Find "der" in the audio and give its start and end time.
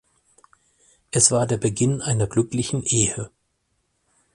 1.45-1.57